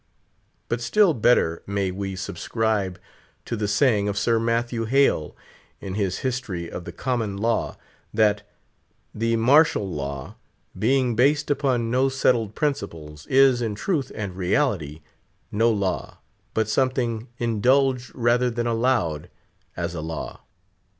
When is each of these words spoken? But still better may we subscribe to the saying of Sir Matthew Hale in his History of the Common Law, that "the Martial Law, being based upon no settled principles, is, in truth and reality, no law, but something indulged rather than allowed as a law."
But 0.67 0.81
still 0.81 1.13
better 1.13 1.61
may 1.67 1.91
we 1.91 2.15
subscribe 2.15 2.97
to 3.45 3.55
the 3.55 3.67
saying 3.67 4.09
of 4.09 4.17
Sir 4.17 4.39
Matthew 4.39 4.85
Hale 4.85 5.35
in 5.79 5.93
his 5.93 6.21
History 6.25 6.71
of 6.71 6.85
the 6.85 6.91
Common 6.91 7.37
Law, 7.37 7.77
that 8.11 8.41
"the 9.13 9.35
Martial 9.35 9.87
Law, 9.87 10.37
being 10.75 11.15
based 11.15 11.51
upon 11.51 11.91
no 11.91 12.09
settled 12.09 12.55
principles, 12.55 13.27
is, 13.27 13.61
in 13.61 13.75
truth 13.75 14.11
and 14.15 14.35
reality, 14.35 15.01
no 15.51 15.69
law, 15.69 16.17
but 16.55 16.67
something 16.67 17.27
indulged 17.37 18.11
rather 18.15 18.49
than 18.49 18.65
allowed 18.65 19.29
as 19.77 19.93
a 19.93 20.01
law." 20.01 20.41